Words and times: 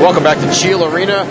Welcome 0.00 0.22
back 0.22 0.38
to 0.38 0.50
Cheel 0.54 0.82
Arena, 0.82 1.26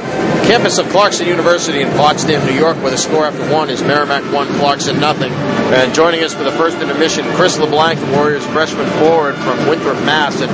campus 0.45 0.77
of 0.77 0.87
Clarkson 0.89 1.25
University 1.25 1.81
in 1.81 1.89
Potsdam, 1.93 2.45
New 2.45 2.53
York, 2.53 2.77
where 2.83 2.91
the 2.91 2.99
score 2.99 3.25
after 3.25 3.51
one 3.51 3.67
is 3.71 3.81
Merrimack 3.81 4.31
one, 4.31 4.45
Clarkson 4.59 4.99
nothing. 4.99 5.33
And 5.73 5.91
joining 5.91 6.23
us 6.23 6.35
for 6.35 6.43
the 6.43 6.51
first 6.51 6.77
intermission, 6.77 7.25
Chris 7.33 7.57
LeBlanc, 7.57 7.99
the 7.99 8.11
Warriors 8.11 8.45
freshman 8.45 8.85
forward 8.99 9.33
from 9.37 9.67
Winthrop, 9.67 9.95
Mass. 10.05 10.39
And 10.41 10.51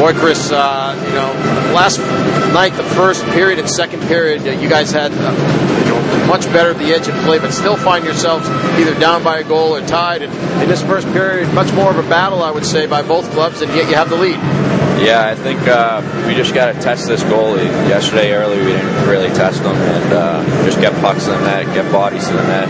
boy, 0.00 0.18
Chris, 0.18 0.50
uh, 0.50 0.96
you 1.06 1.12
know, 1.12 1.74
last 1.74 1.98
night, 2.54 2.72
the 2.78 2.82
first 2.82 3.22
period 3.26 3.58
and 3.58 3.68
second 3.68 4.00
period, 4.08 4.40
uh, 4.48 4.52
you 4.52 4.70
guys 4.70 4.90
had 4.90 5.12
uh, 5.12 5.30
you 5.84 5.90
know, 5.90 6.26
much 6.26 6.44
better 6.54 6.70
at 6.70 6.78
the 6.78 6.94
edge 6.94 7.08
of 7.08 7.14
play, 7.26 7.38
but 7.38 7.52
still 7.52 7.76
find 7.76 8.06
yourselves 8.06 8.48
either 8.80 8.98
down 8.98 9.22
by 9.22 9.40
a 9.40 9.44
goal 9.44 9.76
or 9.76 9.86
tied. 9.86 10.22
And 10.22 10.32
in 10.62 10.68
this 10.70 10.82
first 10.82 11.06
period, 11.08 11.52
much 11.52 11.70
more 11.74 11.90
of 11.90 11.98
a 11.98 12.08
battle, 12.08 12.42
I 12.42 12.50
would 12.50 12.64
say, 12.64 12.86
by 12.86 13.02
both 13.02 13.30
clubs, 13.32 13.60
and 13.60 13.70
yet 13.74 13.90
you 13.90 13.96
have 13.96 14.08
the 14.08 14.16
lead. 14.16 14.59
Yeah, 15.00 15.24
I 15.24 15.34
think 15.34 15.60
uh, 15.66 16.02
we 16.26 16.34
just 16.34 16.54
got 16.54 16.72
to 16.72 16.80
test 16.80 17.08
this 17.08 17.22
goalie. 17.24 17.64
Yesterday, 17.88 18.32
early, 18.32 18.58
we 18.58 18.72
didn't 18.72 19.08
really 19.08 19.28
test 19.30 19.62
him 19.62 19.72
and 19.72 20.12
uh, 20.12 20.64
just 20.64 20.78
get 20.80 20.92
pucks 21.00 21.26
in 21.26 21.32
the 21.32 21.40
net, 21.40 21.66
get 21.74 21.90
bodies 21.90 22.28
in 22.28 22.36
the 22.36 22.42
net. 22.42 22.68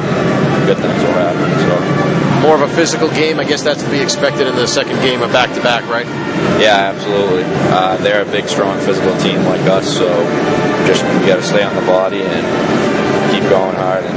Good 0.67 0.79
things 0.79 1.03
will 1.03 1.19
happen. 1.19 1.51
So 1.67 2.41
more 2.47 2.55
of 2.55 2.63
a 2.63 2.75
physical 2.75 3.09
game. 3.11 3.39
I 3.39 3.45
guess 3.45 3.63
that's 3.63 3.83
to 3.83 3.91
be 3.91 4.01
expected 4.01 4.47
in 4.47 4.55
the 4.55 4.67
second 4.67 4.97
game 5.01 5.23
of 5.23 5.33
back 5.33 5.53
to 5.55 5.63
back, 5.63 5.85
right? 5.91 6.07
Yeah, 6.61 6.95
absolutely. 6.95 7.45
Uh, 7.47 7.97
they're 7.99 8.23
a 8.23 8.31
big, 8.31 8.49
strong, 8.49 8.79
physical 8.81 9.17
team 9.19 9.43
like 9.45 9.63
us, 9.63 9.87
so 9.87 10.09
just 10.87 11.03
we 11.03 11.27
got 11.27 11.37
to 11.37 11.43
stay 11.43 11.63
on 11.63 11.75
the 11.75 11.83
body 11.83 12.23
and 12.23 13.33
keep 13.35 13.43
going 13.51 13.75
hard 13.75 14.05
and 14.05 14.17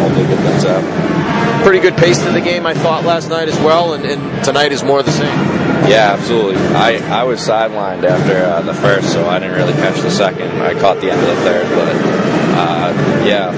hopefully 0.00 0.26
good 0.26 0.38
things 0.38 0.62
happen. 0.62 1.62
Pretty 1.62 1.80
good 1.80 1.96
pace 1.96 2.22
to 2.24 2.30
the 2.30 2.40
game, 2.40 2.64
I 2.66 2.74
thought 2.74 3.04
last 3.04 3.28
night 3.28 3.48
as 3.48 3.58
well, 3.60 3.94
and, 3.94 4.04
and 4.04 4.44
tonight 4.44 4.70
is 4.72 4.84
more 4.84 5.00
of 5.00 5.06
the 5.06 5.12
same. 5.12 5.65
Yeah, 5.88 6.14
absolutely. 6.18 6.60
I, 6.74 6.96
I 7.20 7.24
was 7.24 7.40
sidelined 7.40 8.04
after 8.04 8.36
uh, 8.44 8.62
the 8.62 8.74
first, 8.74 9.12
so 9.12 9.28
I 9.28 9.38
didn't 9.38 9.54
really 9.56 9.72
catch 9.74 10.00
the 10.00 10.10
second. 10.10 10.50
I 10.60 10.74
caught 10.74 11.00
the 11.00 11.10
end 11.10 11.20
of 11.20 11.26
the 11.28 11.36
third, 11.42 11.68
but 11.74 12.45
uh, 12.56 13.24
yeah, 13.26 13.50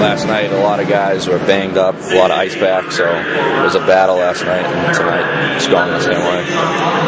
last 0.00 0.26
night 0.26 0.52
a 0.52 0.58
lot 0.60 0.80
of 0.80 0.88
guys 0.88 1.26
were 1.26 1.38
banged 1.38 1.76
up, 1.76 1.94
a 1.96 2.14
lot 2.14 2.30
of 2.30 2.38
ice 2.38 2.54
back, 2.54 2.92
so 2.92 3.04
it 3.04 3.62
was 3.64 3.74
a 3.74 3.80
battle 3.80 4.16
last 4.16 4.44
night, 4.44 4.64
and 4.64 4.94
tonight 4.94 5.56
it's 5.56 5.66
going 5.66 5.90
the 5.90 6.00
same 6.00 6.18
way. 6.18 6.44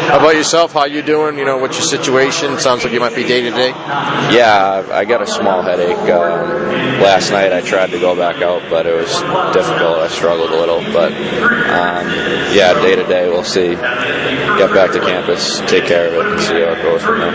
How 0.07 0.19
about 0.19 0.35
yourself? 0.35 0.73
How 0.73 0.85
you 0.85 1.01
doing? 1.01 1.37
You 1.37 1.45
know, 1.45 1.57
what's 1.57 1.77
your 1.77 1.85
situation? 1.85 2.59
Sounds 2.59 2.83
like 2.83 2.93
you 2.93 2.99
might 2.99 3.15
be 3.15 3.23
day 3.23 3.41
to 3.41 3.51
day. 3.51 3.69
Yeah, 3.69 4.87
I 4.91 5.05
got 5.05 5.21
a 5.21 5.27
small 5.27 5.61
headache. 5.61 5.97
Um, 5.97 7.01
last 7.01 7.31
night 7.31 7.53
I 7.53 7.61
tried 7.61 7.91
to 7.91 7.99
go 7.99 8.15
back 8.15 8.41
out, 8.41 8.63
but 8.69 8.85
it 8.85 8.93
was 8.93 9.11
difficult. 9.53 9.99
I 9.99 10.07
struggled 10.07 10.51
a 10.51 10.55
little, 10.59 10.81
but 10.93 11.11
um, 11.11 12.07
yeah, 12.55 12.73
day 12.81 12.95
to 12.95 13.05
day 13.05 13.29
we'll 13.29 13.43
see. 13.43 13.75
Get 13.75 14.73
back 14.73 14.91
to 14.93 14.99
campus, 14.99 15.59
take 15.69 15.85
care 15.85 16.07
of 16.07 16.13
it, 16.13 16.25
and 16.31 16.41
see 16.41 16.53
how 16.53 16.71
it 16.71 16.81
goes 16.81 17.01
from 17.03 17.19
there. 17.19 17.33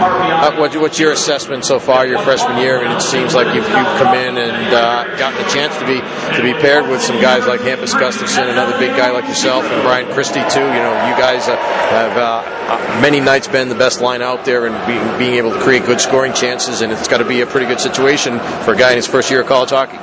Uh, 0.00 0.58
what, 0.58 0.74
what's 0.76 0.98
your 0.98 1.12
assessment 1.12 1.64
so 1.64 1.78
far, 1.78 2.06
your 2.06 2.18
freshman 2.20 2.56
year? 2.58 2.80
I 2.80 2.88
mean, 2.88 2.96
it 2.96 3.02
seems 3.02 3.34
like 3.34 3.51
you've, 3.54 3.68
you've 3.68 3.94
come 4.00 4.14
in 4.16 4.36
and 4.38 4.74
uh, 4.74 5.16
gotten 5.16 5.44
a 5.44 5.48
chance 5.48 5.76
to 5.78 5.86
be 5.86 6.00
to 6.36 6.42
be 6.42 6.52
paired 6.60 6.88
with 6.88 7.02
some 7.02 7.20
guys 7.20 7.46
like 7.46 7.60
Hampus 7.60 7.94
Gustafsson, 7.94 8.50
another 8.50 8.78
big 8.78 8.96
guy 8.96 9.10
like 9.10 9.26
yourself, 9.28 9.64
and 9.64 9.82
Brian 9.82 10.10
Christie 10.12 10.44
too. 10.50 10.60
You 10.60 10.82
know, 10.82 10.94
you 11.08 11.14
guys 11.16 11.48
uh, 11.48 11.56
have 11.56 12.16
uh, 12.16 13.00
many 13.00 13.20
nights 13.20 13.48
been 13.48 13.68
the 13.68 13.74
best 13.74 14.00
line 14.00 14.22
out 14.22 14.44
there 14.44 14.66
and 14.66 14.86
being, 14.86 15.18
being 15.18 15.34
able 15.34 15.50
to 15.50 15.60
create 15.60 15.84
good 15.84 16.00
scoring 16.00 16.32
chances, 16.32 16.80
and 16.80 16.92
it's 16.92 17.08
got 17.08 17.18
to 17.18 17.24
be 17.24 17.40
a 17.40 17.46
pretty 17.46 17.66
good 17.66 17.80
situation 17.80 18.38
for 18.64 18.74
a 18.74 18.76
guy 18.76 18.90
in 18.90 18.96
his 18.96 19.06
first 19.06 19.30
year 19.30 19.42
of 19.42 19.46
college 19.46 19.70
hockey. 19.70 19.96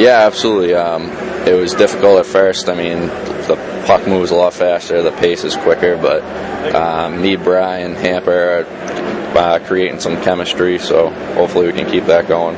Yeah, 0.00 0.26
absolutely. 0.26 0.74
Um, 0.74 1.10
it 1.46 1.54
was 1.54 1.74
difficult 1.74 2.20
at 2.20 2.26
first. 2.26 2.68
I 2.68 2.74
mean, 2.74 3.00
the 3.46 3.56
puck 3.86 4.06
moves 4.06 4.30
a 4.30 4.34
lot 4.34 4.54
faster, 4.54 5.02
the 5.02 5.12
pace 5.12 5.44
is 5.44 5.56
quicker, 5.56 5.96
but 5.96 6.22
um, 6.74 7.20
me, 7.20 7.36
Brian, 7.36 7.94
Hampus 7.94 8.28
are 8.28 9.36
uh, 9.36 9.58
creating 9.66 10.00
some 10.00 10.22
chemistry, 10.22 10.78
so 10.78 11.10
hopefully 11.34 11.66
we 11.66 11.72
can 11.72 11.90
keep 11.90 12.04
that 12.04 12.28
going. 12.28 12.54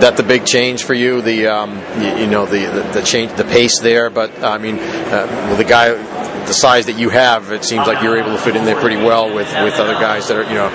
That 0.00 0.16
the 0.16 0.22
big 0.22 0.46
change 0.46 0.84
for 0.84 0.94
you, 0.94 1.22
the 1.22 1.48
um, 1.48 1.76
you, 2.00 2.18
you, 2.18 2.26
know 2.26 2.46
the, 2.46 2.66
the, 2.66 3.00
the 3.00 3.02
change, 3.02 3.32
the 3.32 3.44
pace 3.44 3.80
there. 3.80 4.10
But 4.10 4.44
I 4.44 4.58
mean, 4.58 4.78
uh, 4.78 5.56
the 5.56 5.64
guy, 5.64 5.88
the 5.90 6.52
size 6.52 6.86
that 6.86 6.98
you 6.98 7.08
have, 7.08 7.50
it 7.50 7.64
seems 7.64 7.86
like 7.86 8.02
you're 8.02 8.16
able 8.16 8.32
to 8.32 8.38
fit 8.38 8.54
in 8.54 8.64
there 8.64 8.80
pretty 8.80 8.96
well 8.96 9.34
with 9.34 9.52
with 9.62 9.74
other 9.74 9.94
guys 9.94 10.28
that 10.28 10.36
are 10.36 10.44
you 10.44 10.54
know 10.54 10.70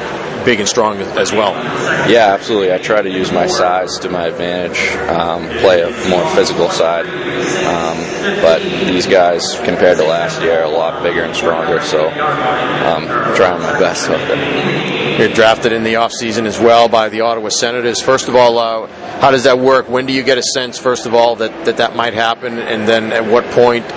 big 0.45 0.59
and 0.59 0.67
strong 0.67 0.97
as 0.97 1.31
well. 1.31 1.53
Yeah, 2.09 2.33
absolutely. 2.33 2.73
I 2.73 2.77
try 2.77 3.01
to 3.01 3.09
use 3.09 3.31
my 3.31 3.47
size 3.47 3.97
to 3.99 4.09
my 4.09 4.27
advantage, 4.27 4.91
um, 5.09 5.47
play 5.59 5.81
a 5.81 5.89
more 6.09 6.27
physical 6.35 6.69
side. 6.69 7.05
Um, 7.05 8.41
but 8.41 8.61
these 8.85 9.07
guys, 9.07 9.55
compared 9.63 9.97
to 9.97 10.03
last 10.03 10.41
year, 10.41 10.59
are 10.59 10.63
a 10.63 10.69
lot 10.69 11.01
bigger 11.03 11.23
and 11.23 11.35
stronger. 11.35 11.81
So 11.81 12.07
um, 12.07 13.07
I'm 13.07 13.35
trying 13.35 13.61
my 13.61 13.79
best 13.79 14.09
out 14.09 14.27
there. 14.27 15.19
You're 15.19 15.33
drafted 15.33 15.71
in 15.71 15.83
the 15.83 15.93
offseason 15.95 16.45
as 16.45 16.59
well 16.59 16.89
by 16.89 17.09
the 17.09 17.21
Ottawa 17.21 17.49
Senators. 17.49 18.01
First 18.01 18.27
of 18.27 18.35
all, 18.35 18.57
uh, 18.57 18.87
how 19.23 19.31
does 19.31 19.45
that 19.45 19.57
work? 19.57 19.87
When 19.87 20.05
do 20.05 20.11
you 20.11 20.21
get 20.21 20.37
a 20.37 20.43
sense, 20.43 20.77
first 20.77 21.05
of 21.05 21.13
all, 21.13 21.37
that 21.37 21.63
that, 21.63 21.77
that 21.77 21.95
might 21.95 22.13
happen? 22.13 22.59
And 22.59 22.85
then 22.85 23.13
at 23.13 23.23
what 23.23 23.45
point 23.55 23.87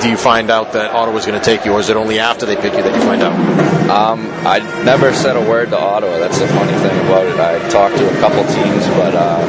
do 0.00 0.08
you 0.08 0.16
find 0.16 0.48
out 0.48 0.72
that 0.72 0.96
Ottawa's 0.96 1.26
going 1.26 1.38
to 1.38 1.44
take 1.44 1.66
you, 1.66 1.76
or 1.76 1.80
is 1.80 1.90
it 1.90 1.96
only 1.98 2.18
after 2.18 2.46
they 2.46 2.56
pick 2.56 2.72
you 2.72 2.82
that 2.82 2.94
you 2.96 3.02
find 3.04 3.20
out? 3.20 3.36
Um, 3.92 4.24
I 4.48 4.60
never 4.82 5.12
said 5.12 5.36
a 5.36 5.44
word 5.44 5.68
to 5.76 5.78
Ottawa. 5.78 6.16
That's 6.16 6.38
the 6.38 6.48
funny 6.48 6.72
thing 6.80 6.98
about 7.04 7.26
it. 7.26 7.36
I 7.36 7.68
talked 7.68 7.98
to 7.98 8.08
a 8.08 8.16
couple 8.18 8.40
teams, 8.48 8.88
but 8.96 9.12
uh, 9.12 9.44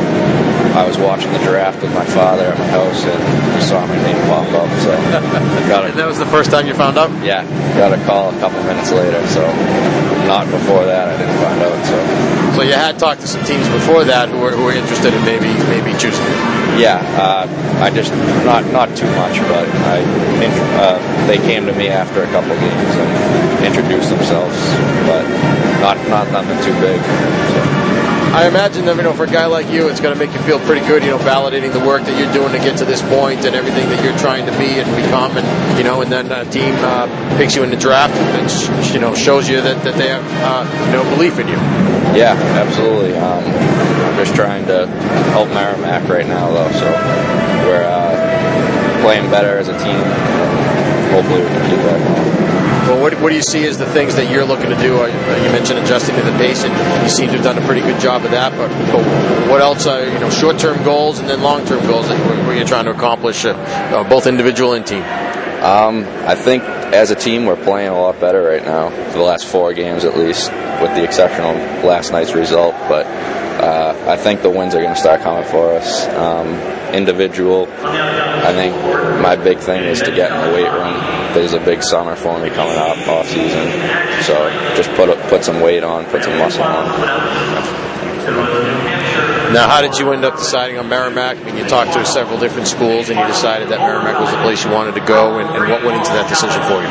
I 0.75 0.85
was 0.85 0.97
watching 0.97 1.31
the 1.31 1.39
draft 1.39 1.81
with 1.81 1.93
my 1.93 2.03
father 2.03 2.43
at 2.43 2.59
my 2.59 2.67
house 2.67 3.05
and 3.05 3.63
saw 3.63 3.79
my 3.87 3.95
name 4.03 4.19
pop 4.27 4.51
up. 4.51 4.67
So 4.83 4.91
got 5.71 5.85
it. 5.87 5.95
that 5.95 6.05
was 6.05 6.19
the 6.19 6.25
first 6.25 6.51
time 6.51 6.67
you 6.67 6.73
found 6.73 6.97
out. 6.97 7.07
Yeah, 7.23 7.47
got 7.79 7.93
a 7.93 8.03
call 8.03 8.35
a 8.35 8.39
couple 8.39 8.61
minutes 8.63 8.91
later. 8.91 9.25
So 9.27 9.47
not 10.27 10.51
before 10.51 10.83
that, 10.83 11.07
I 11.07 11.15
didn't 11.15 11.39
find 11.39 11.61
out. 11.63 11.85
So 11.87 11.95
so 12.55 12.61
you 12.61 12.73
had 12.73 12.99
talked 12.99 13.21
to 13.21 13.27
some 13.27 13.43
teams 13.45 13.67
before 13.69 14.03
that 14.05 14.29
who 14.29 14.39
were, 14.39 14.51
who 14.51 14.63
were 14.63 14.73
interested 14.73 15.13
in 15.13 15.21
maybe 15.25 15.49
maybe 15.73 15.91
choosing. 15.97 16.23
Yeah, 16.77 17.01
uh, 17.17 17.45
I 17.81 17.89
just 17.89 18.13
not 18.45 18.65
not 18.71 18.95
too 18.95 19.09
much, 19.17 19.37
but 19.49 19.67
I 19.89 20.01
uh, 20.77 21.27
they 21.27 21.37
came 21.37 21.65
to 21.65 21.73
me 21.73 21.89
after 21.89 22.23
a 22.23 22.27
couple 22.27 22.55
games 22.55 22.93
and 22.95 23.65
introduced 23.65 24.09
themselves, 24.09 24.57
but 25.09 25.25
not 25.81 25.97
not 26.09 26.31
nothing 26.31 26.57
too 26.63 26.73
big. 26.79 26.99
So. 27.01 27.72
I 28.33 28.47
imagine 28.47 28.85
that 28.85 28.97
you 28.97 29.03
know 29.03 29.13
for 29.13 29.25
a 29.25 29.29
guy 29.29 29.45
like 29.45 29.69
you, 29.69 29.89
it's 29.89 30.01
going 30.01 30.11
to 30.11 30.17
make 30.17 30.33
you 30.33 30.41
feel 30.41 30.59
pretty 30.65 30.81
good. 30.87 31.03
You 31.03 31.11
know, 31.11 31.19
validating 31.19 31.71
the 31.71 31.85
work 31.85 32.01
that 32.01 32.17
you're 32.17 32.33
doing 32.33 32.51
to 32.51 32.57
get 32.57 32.79
to 32.79 32.85
this 32.85 32.99
point 33.03 33.45
and 33.45 33.53
everything 33.53 33.87
that 33.89 34.03
you're 34.03 34.17
trying 34.17 34.47
to 34.47 34.51
be 34.57 34.81
and 34.81 34.89
become, 34.97 35.37
and 35.37 35.45
you 35.77 35.83
know, 35.83 36.01
and 36.01 36.11
then 36.11 36.31
a 36.31 36.43
team 36.49 36.73
uh, 36.81 37.05
picks 37.37 37.55
you 37.55 37.61
in 37.61 37.69
the 37.69 37.77
draft 37.77 38.15
and 38.15 38.91
you 38.91 38.99
know 38.99 39.13
shows 39.13 39.47
you 39.47 39.61
that, 39.61 39.83
that 39.83 39.93
they 40.01 40.07
have 40.07 40.25
uh, 40.41 40.65
you 40.65 40.97
know 40.97 41.03
belief 41.15 41.37
in 41.37 41.47
you. 41.47 41.61
Yeah, 42.17 42.33
absolutely. 42.57 43.13
Um, 43.13 43.45
I'm 43.45 44.17
just 44.17 44.33
trying 44.33 44.65
to 44.65 44.87
help 45.29 45.49
Merrimack 45.49 46.09
right 46.09 46.25
now, 46.25 46.49
though. 46.49 46.71
So 46.73 46.89
we're 47.69 47.85
uh, 47.85 49.01
playing 49.03 49.29
better 49.29 49.59
as 49.59 49.67
a 49.67 49.77
team. 49.77 50.01
Hopefully, 51.13 51.41
we 51.43 51.47
can 51.49 51.69
keep 51.69 51.79
that. 51.85 52.52
Well, 52.83 53.01
what, 53.01 53.13
what 53.21 53.29
do 53.29 53.35
you 53.35 53.41
see 53.41 53.65
as 53.65 53.77
the 53.77 53.85
things 53.85 54.15
that 54.15 54.29
you're 54.29 54.45
looking 54.45 54.69
to 54.69 54.75
do? 54.75 55.01
Uh, 55.01 55.07
you 55.07 55.51
mentioned 55.51 55.79
adjusting 55.79 56.15
to 56.15 56.21
the 56.21 56.37
pace, 56.37 56.63
and 56.63 57.03
you 57.03 57.09
seem 57.09 57.27
to 57.27 57.35
have 57.35 57.43
done 57.43 57.57
a 57.57 57.65
pretty 57.65 57.81
good 57.81 57.99
job 57.99 58.25
of 58.25 58.31
that. 58.31 58.51
But, 58.51 58.69
but 58.91 59.49
what 59.49 59.61
else? 59.61 59.87
Are, 59.87 60.03
you 60.03 60.19
know, 60.19 60.29
short-term 60.29 60.83
goals 60.83 61.19
and 61.19 61.29
then 61.29 61.41
long-term 61.41 61.85
goals 61.87 62.07
that 62.09 62.45
what 62.45 62.55
you're 62.57 62.65
trying 62.67 62.85
to 62.85 62.91
accomplish, 62.91 63.45
uh, 63.45 63.51
uh, 63.51 64.07
both 64.07 64.27
individual 64.27 64.73
and 64.73 64.85
team. 64.85 65.03
Um, 65.63 66.03
I 66.27 66.35
think 66.35 66.63
as 66.63 67.09
a 67.09 67.15
team 67.15 67.45
we're 67.45 67.55
playing 67.55 67.87
a 67.87 67.99
lot 67.99 68.19
better 68.19 68.43
right 68.43 68.63
now 68.63 68.89
for 68.89 69.17
the 69.17 69.23
last 69.23 69.45
four 69.47 69.73
games 69.73 70.03
at 70.03 70.17
least, 70.17 70.51
with 70.51 70.93
the 70.93 71.05
exception 71.05 71.45
of 71.45 71.83
last 71.85 72.11
night's 72.11 72.33
result. 72.33 72.75
But 72.89 73.05
uh, 73.05 73.95
I 74.07 74.17
think 74.17 74.41
the 74.41 74.49
wins 74.49 74.75
are 74.75 74.81
going 74.81 74.93
to 74.93 74.99
start 74.99 75.21
coming 75.21 75.45
for 75.49 75.73
us. 75.73 76.05
Um, 76.09 76.47
individual, 76.93 77.67
I 77.81 78.53
think 78.53 78.75
my 79.21 79.35
big 79.35 79.59
thing 79.59 79.83
is 79.83 80.01
to 80.01 80.11
get 80.11 80.31
in 80.31 80.49
the 80.49 80.55
weight 80.55 80.71
room. 80.71 81.33
There's 81.33 81.53
a 81.53 81.59
big 81.59 81.81
summer 81.81 82.15
for 82.15 82.39
me 82.39 82.49
coming 82.49 82.77
up 82.77 82.97
off 83.07 83.27
season, 83.27 83.71
so 84.23 84.49
just 84.75 84.91
put 84.91 85.17
put 85.29 85.43
some 85.43 85.61
weight 85.61 85.83
on, 85.83 86.05
put 86.05 86.23
some 86.23 86.37
muscle 86.37 86.63
on. 86.63 87.83
Now, 89.53 89.67
how 89.67 89.81
did 89.81 89.99
you 89.99 90.11
end 90.11 90.25
up 90.25 90.37
deciding 90.37 90.79
on 90.79 90.89
Merrimack? 90.89 91.37
I 91.37 91.43
mean, 91.43 91.57
you 91.57 91.65
talked 91.65 91.93
to 91.93 92.03
several 92.05 92.39
different 92.39 92.67
schools, 92.67 93.09
and 93.09 93.19
you 93.19 93.27
decided 93.27 93.69
that 93.69 93.79
Merrimack 93.79 94.19
was 94.19 94.31
the 94.31 94.41
place 94.41 94.65
you 94.65 94.71
wanted 94.71 94.95
to 94.95 95.05
go. 95.05 95.37
And, 95.37 95.47
and 95.47 95.69
what 95.69 95.83
went 95.83 95.97
into 95.97 96.09
that 96.13 96.27
decision 96.27 96.59
for 96.63 96.81
you? 96.81 96.89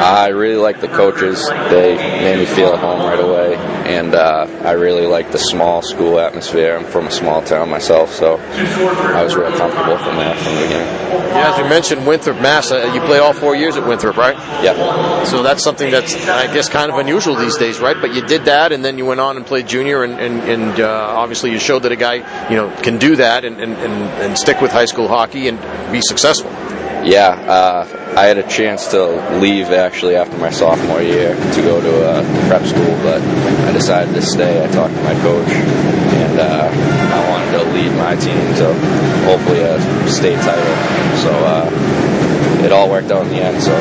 I 0.00 0.28
really 0.28 0.56
like 0.56 0.80
the 0.80 0.88
coaches; 0.88 1.46
they 1.68 1.96
made 1.96 2.38
me 2.38 2.46
feel 2.46 2.68
at 2.72 2.78
home 2.78 3.00
right 3.00 3.20
away, 3.20 3.56
and 3.88 4.14
uh, 4.14 4.46
I 4.64 4.72
really 4.72 5.06
like 5.06 5.32
the 5.32 5.38
small 5.38 5.80
school 5.80 6.20
atmosphere. 6.20 6.76
I'm 6.76 6.84
from 6.84 7.06
a 7.06 7.10
small 7.10 7.40
town 7.40 7.70
myself, 7.70 8.12
so 8.12 8.36
I 8.36 9.24
was 9.24 9.34
real 9.34 9.50
comfortable 9.56 9.96
from 9.96 10.16
there 10.16 10.36
from 10.36 10.54
the 10.56 10.60
beginning. 10.60 10.86
Yeah, 10.86 11.52
as 11.52 11.58
you 11.58 11.64
mentioned, 11.64 12.06
Winthrop, 12.06 12.40
Mass. 12.40 12.70
Uh, 12.70 12.92
you 12.94 13.00
played 13.00 13.20
all 13.20 13.32
four 13.32 13.56
years 13.56 13.76
at 13.76 13.86
Winthrop, 13.86 14.18
right? 14.18 14.36
Yeah. 14.62 15.24
So 15.24 15.42
that's 15.42 15.64
something 15.64 15.90
that's, 15.90 16.14
I 16.28 16.52
guess, 16.52 16.68
kind 16.68 16.90
of 16.92 16.98
unusual 16.98 17.34
these 17.34 17.56
days, 17.56 17.80
right? 17.80 17.96
But 17.98 18.14
you 18.14 18.26
did 18.26 18.44
that, 18.44 18.72
and 18.72 18.84
then 18.84 18.98
you 18.98 19.06
went 19.06 19.20
on 19.20 19.38
and 19.38 19.46
played 19.46 19.66
junior, 19.66 20.04
and, 20.04 20.20
and, 20.20 20.42
and 20.42 20.80
uh, 20.80 21.14
obviously 21.16 21.50
you 21.50 21.58
showed 21.58 21.84
that 21.84 21.92
a 21.92 21.96
guy, 21.96 22.48
you 22.50 22.56
know, 22.56 22.70
can 22.82 22.98
do 22.98 23.16
that 23.16 23.46
and, 23.46 23.58
and, 23.58 23.72
and, 23.72 23.94
and 24.22 24.38
stick 24.38 24.60
with 24.60 24.70
high 24.70 24.84
school 24.84 25.08
hockey 25.08 25.48
and 25.48 25.58
be 25.90 26.02
successful. 26.02 26.50
Yeah, 27.08 27.30
uh, 27.30 28.14
I 28.18 28.26
had 28.26 28.36
a 28.36 28.46
chance 28.46 28.88
to 28.88 29.06
leave 29.38 29.70
actually 29.70 30.14
after 30.14 30.36
my 30.36 30.50
sophomore 30.50 31.00
year 31.00 31.34
to 31.34 31.62
go 31.62 31.80
to 31.80 32.18
a 32.18 32.22
prep 32.48 32.66
school, 32.66 32.84
but 33.00 33.22
I 33.22 33.72
decided 33.72 34.14
to 34.14 34.20
stay. 34.20 34.62
I 34.62 34.70
talked 34.70 34.94
to 34.94 35.02
my 35.04 35.14
coach, 35.22 35.48
and 35.48 36.38
uh, 36.38 36.68
I 36.68 37.30
wanted 37.30 37.52
to 37.52 37.64
lead 37.72 37.92
my 37.96 38.14
team 38.14 38.36
to 38.60 38.74
hopefully 39.24 39.60
a 39.60 39.80
state 40.06 40.36
title. 40.36 40.76
So 41.24 41.32
uh, 41.32 42.62
it 42.62 42.72
all 42.72 42.90
worked 42.90 43.10
out 43.10 43.24
in 43.24 43.32
the 43.32 43.40
end. 43.40 43.62
So 43.62 43.72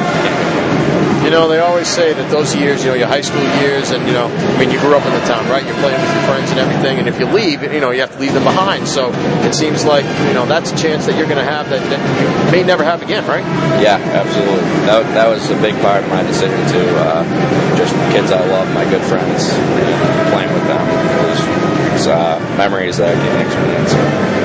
You 1.24 1.32
know, 1.36 1.50
they 1.50 1.60
always 1.60 1.88
say 1.90 2.14
that 2.14 2.32
those 2.32 2.56
years, 2.56 2.86
you 2.86 2.90
know, 2.92 2.96
your 2.96 3.12
high 3.12 3.20
school 3.20 3.44
years, 3.60 3.92
and 3.92 4.08
you 4.08 4.14
know, 4.16 4.32
I 4.32 4.56
mean, 4.60 4.72
you 4.72 4.80
grew 4.80 4.96
up 4.96 5.04
in 5.04 5.12
the 5.12 5.26
town, 5.28 5.44
right? 5.52 5.60
You're 5.60 5.76
playing 5.84 6.00
with 6.00 6.14
your 6.16 6.24
friends 6.24 6.48
and 6.56 6.60
everything, 6.60 7.00
and 7.04 7.08
if 7.10 7.20
you 7.20 7.28
leave, 7.28 7.64
you 7.68 7.84
know, 7.84 7.92
you 7.92 8.00
have 8.00 8.16
to 8.16 8.20
leave 8.20 8.32
them 8.32 8.48
behind. 8.48 8.88
So 8.88 9.12
it 9.44 9.52
seems 9.52 9.84
like 9.84 10.08
you 10.28 10.34
know 10.34 10.46
that's 10.48 10.72
a 10.72 10.78
chance 10.78 11.06
that 11.06 11.18
you're 11.18 11.28
going 11.28 11.44
to 11.44 11.50
have 11.50 11.68
that, 11.68 11.84
that 11.92 12.00
you 12.00 12.52
may 12.52 12.64
never 12.64 12.84
have 12.84 13.02
again, 13.04 13.28
right? 13.28 13.44
Yeah, 13.84 14.00
absolutely. 14.00 14.64
That, 14.88 15.04
that 15.20 15.28
was 15.28 15.44
a 15.52 15.60
big 15.60 15.76
part 15.84 16.04
of 16.04 16.10
my 16.10 16.24
decision 16.24 16.64
too. 16.72 16.88
Uh, 16.96 17.28
just 17.76 17.92
kids 18.16 18.32
I 18.32 18.40
love, 18.48 18.72
my 18.72 18.88
good 18.88 19.04
friends, 19.04 19.52
and 19.52 20.32
playing 20.32 20.54
with 20.56 20.64
them. 20.64 20.80
It 20.80 21.28
was, 21.28 21.40
it 21.44 21.92
was 21.92 22.08
uh, 22.08 22.40
memories 22.56 23.04
that 23.04 23.12
I 23.12 23.20
can 23.20 23.36
experience. 23.44 24.37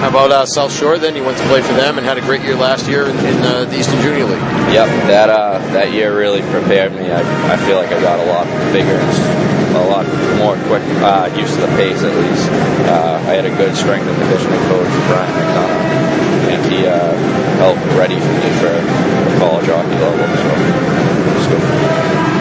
How 0.00 0.08
about 0.08 0.30
uh, 0.32 0.46
South 0.46 0.72
Shore? 0.72 0.98
Then 0.98 1.14
you 1.14 1.24
went 1.24 1.38
to 1.38 1.44
play 1.44 1.60
for 1.60 1.74
them 1.74 1.98
and 1.98 2.06
had 2.06 2.18
a 2.18 2.22
great 2.22 2.42
year 2.42 2.56
last 2.56 2.88
year 2.88 3.06
in, 3.06 3.16
in 3.18 3.36
uh, 3.42 3.64
the 3.64 3.78
Eastern 3.78 4.00
Junior 4.00 4.24
League. 4.24 4.40
Yep, 4.72 4.88
that 5.08 5.28
uh, 5.28 5.58
that 5.72 5.92
year 5.92 6.16
really 6.16 6.42
prepared 6.42 6.92
me. 6.92 7.10
I, 7.10 7.20
I 7.52 7.56
feel 7.58 7.76
like 7.76 7.92
I 7.92 8.00
got 8.00 8.18
a 8.18 8.26
lot 8.30 8.46
bigger 8.72 8.98
a 9.76 9.86
lot 9.86 10.06
more 10.38 10.56
quick, 10.66 10.82
uh, 10.98 11.30
used 11.36 11.54
to 11.54 11.60
the 11.60 11.72
pace 11.78 12.02
at 12.02 12.14
least. 12.16 12.48
Uh, 12.90 13.22
I 13.26 13.38
had 13.38 13.44
a 13.44 13.54
good 13.56 13.76
strength 13.76 14.06
and 14.06 14.16
conditioning 14.18 14.58
coach, 14.66 14.90
Brian 15.06 15.30
McDonough, 15.30 16.50
and 16.50 16.72
he 16.72 16.86
uh, 16.86 17.14
helped 17.62 17.84
ready 17.94 18.16
me 18.16 18.50
for, 18.58 18.74
college 19.38 19.66
hockey 19.66 19.96
level. 19.96 20.26
So. 20.36 21.29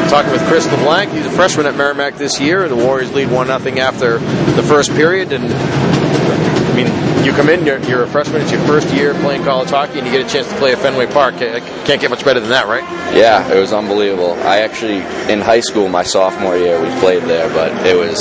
Talking 0.09 0.31
with 0.31 0.41
Chris 0.47 0.65
LeBlanc, 0.65 1.11
he's 1.11 1.27
a 1.27 1.29
freshman 1.29 1.67
at 1.67 1.75
Merrimack 1.75 2.15
this 2.15 2.39
year. 2.39 2.67
The 2.67 2.75
Warriors 2.75 3.13
lead 3.13 3.29
one 3.29 3.47
nothing 3.47 3.79
after 3.79 4.17
the 4.17 4.63
first 4.63 4.89
period, 4.93 5.31
and 5.31 5.45
I 5.45 6.73
mean, 6.75 6.87
you 7.23 7.31
come 7.31 7.47
in, 7.47 7.63
you're, 7.63 7.77
you're 7.83 8.01
a 8.01 8.07
freshman, 8.07 8.41
it's 8.41 8.51
your 8.51 8.61
first 8.61 8.91
year 8.91 9.13
playing 9.13 9.43
college 9.43 9.69
hockey, 9.69 9.99
and 9.99 10.07
you 10.07 10.11
get 10.11 10.25
a 10.25 10.29
chance 10.29 10.47
to 10.47 10.55
play 10.55 10.71
at 10.71 10.79
Fenway 10.79 11.05
Park. 11.05 11.35
Can't 11.37 12.01
get 12.01 12.09
much 12.09 12.25
better 12.25 12.39
than 12.39 12.49
that, 12.49 12.65
right? 12.65 12.81
Yeah, 13.15 13.53
it 13.53 13.59
was 13.59 13.71
unbelievable. 13.71 14.33
I 14.33 14.61
actually 14.61 14.97
in 15.31 15.41
high 15.41 15.59
school, 15.59 15.87
my 15.89 16.01
sophomore 16.01 16.57
year, 16.57 16.81
we 16.81 16.89
played 16.99 17.21
there, 17.23 17.47
but 17.53 17.71
it 17.85 17.95
was 17.95 18.19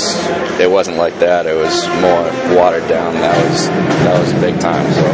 it 0.59 0.69
wasn't 0.69 0.97
like 0.97 1.17
that. 1.19 1.47
It 1.47 1.55
was 1.55 1.87
more 2.05 2.21
watered 2.55 2.87
down. 2.87 3.15
That 3.15 3.35
was 3.49 3.67
that 3.67 4.19
was 4.19 4.31
big 4.41 4.59
time. 4.59 4.85
So 4.93 5.05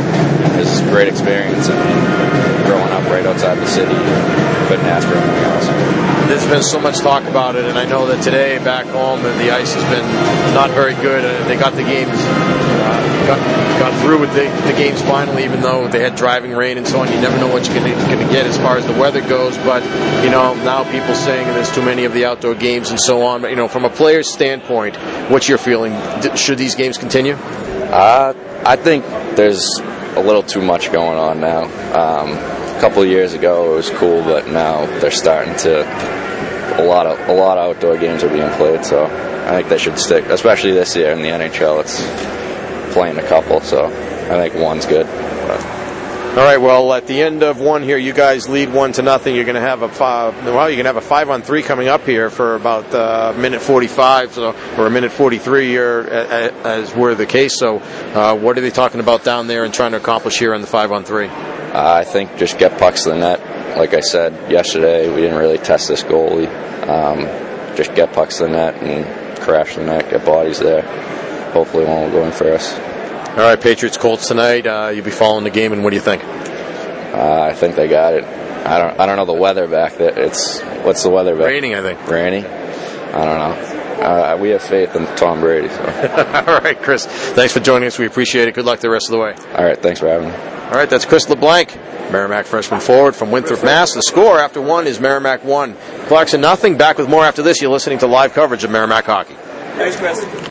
it 0.55 0.59
was 0.59 0.81
a 0.81 0.89
great 0.91 1.07
experience, 1.07 1.69
and 1.69 2.65
growing 2.65 2.91
up 2.91 3.09
right 3.09 3.25
outside 3.25 3.55
the 3.59 3.67
city, 3.67 3.95
couldn't 4.67 4.87
ask 4.87 5.07
for 5.07 5.15
anything 5.15 5.43
else. 5.45 6.04
There's 6.27 6.47
been 6.47 6.63
so 6.63 6.79
much 6.79 6.97
talk 6.99 7.23
about 7.25 7.55
it, 7.55 7.65
and 7.65 7.77
I 7.77 7.85
know 7.85 8.07
that 8.07 8.23
today 8.23 8.57
back 8.59 8.85
home 8.87 9.21
the 9.21 9.51
ice 9.51 9.73
has 9.73 9.83
been 9.93 10.05
not 10.55 10.71
very 10.71 10.95
good. 10.95 11.23
Uh, 11.23 11.47
They 11.47 11.55
got 11.55 11.73
the 11.73 11.83
games, 11.83 12.09
uh, 12.17 13.27
got, 13.27 13.39
got 13.79 14.01
through 14.01 14.19
with 14.19 14.33
the, 14.33 14.49
the 14.65 14.73
games 14.77 15.01
finally, 15.03 15.43
even 15.43 15.61
though 15.61 15.87
they 15.87 16.01
had 16.01 16.15
driving 16.15 16.51
rain 16.51 16.77
and 16.79 16.87
so 16.87 16.99
on. 16.99 17.11
You 17.11 17.21
never 17.21 17.37
know 17.37 17.47
what 17.47 17.67
you're 17.67 17.75
going 17.77 17.93
to 17.93 18.33
get 18.33 18.47
as 18.47 18.57
far 18.57 18.77
as 18.77 18.85
the 18.87 18.93
weather 18.93 19.21
goes. 19.21 19.55
But 19.59 19.83
you 20.23 20.31
know 20.31 20.55
now 20.63 20.83
people 20.91 21.13
saying 21.13 21.47
there's 21.49 21.71
too 21.73 21.83
many 21.83 22.05
of 22.05 22.13
the 22.13 22.25
outdoor 22.25 22.55
games 22.55 22.89
and 22.89 22.99
so 22.99 23.21
on. 23.23 23.41
But 23.41 23.51
you 23.51 23.55
know 23.55 23.67
from 23.67 23.85
a 23.85 23.89
player's 23.89 24.27
standpoint, 24.31 24.95
what's 25.29 25.47
your 25.47 25.59
feeling? 25.59 25.93
Should 26.35 26.57
these 26.57 26.73
games 26.75 26.97
continue? 26.97 27.33
Uh, 27.35 28.33
I 28.65 28.75
think 28.77 29.05
there's 29.35 29.79
a 30.15 30.21
little 30.21 30.43
too 30.43 30.61
much 30.61 30.91
going 30.91 31.17
on 31.17 31.39
now. 31.39 31.65
Um, 31.93 32.54
a 32.75 32.79
couple 32.79 33.05
years 33.05 33.33
ago 33.33 33.73
it 33.73 33.75
was 33.75 33.89
cool, 33.91 34.21
but 34.23 34.47
now 34.47 34.85
they're 34.99 35.11
starting 35.11 35.55
to 35.57 35.83
a 36.77 36.83
lot 36.83 37.05
of 37.05 37.17
a 37.29 37.33
lot 37.33 37.57
of 37.57 37.75
outdoor 37.75 37.97
games 37.97 38.23
are 38.23 38.29
being 38.29 38.49
played. 38.51 38.83
So 38.83 39.05
I 39.05 39.51
think 39.51 39.69
they 39.69 39.77
should 39.77 39.97
stick, 39.97 40.25
especially 40.25 40.71
this 40.71 40.95
year 40.95 41.11
in 41.11 41.19
the 41.21 41.29
NHL. 41.29 41.79
It's 41.81 42.01
playing 42.93 43.17
a 43.17 43.27
couple, 43.27 43.61
so 43.61 43.85
I 43.85 44.49
think 44.49 44.55
one's 44.55 44.85
good. 44.85 45.05
But 45.05 45.65
All 46.31 46.43
right. 46.43 46.57
Well, 46.57 46.93
at 46.93 47.07
the 47.07 47.21
end 47.21 47.43
of 47.43 47.59
one 47.59 47.81
here, 47.83 47.97
you 47.97 48.11
guys 48.11 48.49
lead 48.49 48.73
one 48.73 48.91
to 48.93 49.01
nothing. 49.01 49.35
You're 49.35 49.45
going 49.45 49.55
to 49.55 49.61
have 49.61 49.81
a 49.81 49.89
five. 49.89 50.35
Well, 50.43 50.69
you're 50.69 50.75
going 50.75 50.85
to 50.85 50.93
have 50.93 50.97
a 50.97 51.01
five 51.01 51.29
on 51.29 51.43
three 51.43 51.63
coming 51.63 51.87
up 51.87 52.05
here 52.05 52.29
for 52.29 52.55
about 52.55 52.93
uh, 52.93 53.33
a 53.35 53.39
minute 53.39 53.61
45, 53.61 54.33
so 54.33 54.55
or 54.77 54.87
a 54.87 54.89
minute 54.89 55.11
43 55.11 55.67
here, 55.67 56.01
as 56.01 56.93
were 56.93 57.15
the 57.15 57.25
case. 57.25 57.57
So, 57.57 57.77
uh, 57.77 58.35
what 58.35 58.57
are 58.57 58.61
they 58.61 58.71
talking 58.71 58.99
about 58.99 59.23
down 59.23 59.47
there 59.47 59.63
and 59.63 59.73
trying 59.73 59.91
to 59.91 59.97
accomplish 59.97 60.39
here 60.39 60.53
on 60.53 60.59
the 60.61 60.67
five 60.67 60.91
on 60.91 61.05
three? 61.05 61.29
I 61.77 62.03
think 62.03 62.37
just 62.37 62.57
get 62.57 62.77
pucks 62.79 63.03
to 63.03 63.09
the 63.09 63.17
net. 63.17 63.77
Like 63.77 63.93
I 63.93 63.99
said 63.99 64.49
yesterday, 64.49 65.09
we 65.09 65.21
didn't 65.21 65.37
really 65.37 65.57
test 65.57 65.87
this 65.89 66.03
goalie. 66.03 66.47
Um, 66.87 67.21
just 67.75 67.93
get 67.95 68.13
pucks 68.13 68.37
to 68.37 68.43
the 68.43 68.49
net 68.49 68.81
and 68.81 69.39
crash 69.41 69.75
the 69.75 69.83
net, 69.83 70.09
get 70.09 70.25
bodies 70.25 70.59
there. 70.59 70.81
Hopefully, 71.51 71.85
one 71.85 72.03
will 72.03 72.11
go 72.11 72.25
in 72.25 72.31
for 72.31 72.51
us. 72.53 72.73
All 73.29 73.43
right, 73.43 73.59
Patriots 73.59 73.97
Colts 73.97 74.27
tonight. 74.29 74.65
Uh, 74.65 74.91
you'll 74.93 75.03
be 75.03 75.11
following 75.11 75.43
the 75.43 75.49
game, 75.49 75.73
and 75.73 75.83
what 75.83 75.89
do 75.89 75.97
you 75.97 76.01
think? 76.01 76.23
Uh, 76.23 77.41
I 77.49 77.53
think 77.53 77.75
they 77.75 77.87
got 77.87 78.13
it. 78.13 78.23
I 78.23 78.79
don't. 78.79 78.99
I 78.99 79.05
don't 79.05 79.17
know 79.17 79.25
the 79.25 79.33
weather 79.33 79.67
back 79.67 79.97
there. 79.97 80.17
It's 80.17 80.61
what's 80.61 81.03
the 81.03 81.09
weather 81.09 81.35
back? 81.35 81.47
Raining, 81.47 81.75
I 81.75 81.81
think. 81.81 82.07
Rainy. 82.07 82.45
I 82.45 83.25
don't 83.25 83.39
know. 83.39 83.74
Uh, 84.01 84.37
we 84.39 84.49
have 84.49 84.61
faith 84.61 84.95
in 84.95 85.05
Tom 85.15 85.39
Brady. 85.39 85.69
So. 85.69 85.83
All 86.47 86.59
right, 86.59 86.79
Chris. 86.81 87.05
Thanks 87.05 87.53
for 87.53 87.59
joining 87.59 87.87
us. 87.87 87.97
We 87.97 88.05
appreciate 88.05 88.47
it. 88.47 88.53
Good 88.55 88.65
luck 88.65 88.79
the 88.79 88.89
rest 88.89 89.07
of 89.07 89.11
the 89.11 89.19
way. 89.19 89.35
All 89.55 89.63
right. 89.63 89.77
Thanks 89.77 89.99
for 89.99 90.07
having 90.07 90.29
me. 90.29 90.35
All 90.65 90.71
right, 90.71 90.89
that's 90.89 91.05
Chris 91.05 91.29
LeBlanc, 91.29 91.75
Merrimack 92.11 92.47
freshman 92.47 92.79
forward 92.79 93.15
from 93.15 93.29
Winthrop, 93.29 93.63
Mass. 93.63 93.93
The 93.93 94.01
score 94.01 94.39
after 94.39 94.59
one 94.59 94.87
is 94.87 94.99
Merrimack 94.99 95.43
one. 95.43 95.77
Clarkson 96.07 96.41
nothing. 96.41 96.75
Back 96.75 96.97
with 96.97 97.07
more 97.07 97.23
after 97.23 97.43
this. 97.43 97.61
You're 97.61 97.69
listening 97.69 97.99
to 97.99 98.07
live 98.07 98.33
coverage 98.33 98.63
of 98.63 98.71
Merrimack 98.71 99.05
hockey. 99.05 99.35
Thanks, 99.75 99.95
Chris. 99.97 100.25